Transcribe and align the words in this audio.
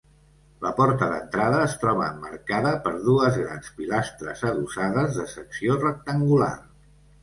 La 0.61 0.69
porta 0.79 1.09
d'entrada 1.11 1.59
es 1.65 1.75
troba 1.83 2.07
emmarcada 2.15 2.73
per 2.89 2.95
dues 3.05 3.39
grans 3.45 3.71
pilastres 3.79 4.45
adossades 4.53 5.23
de 5.23 5.31
secció 5.39 5.83
rectangular. 5.89 6.55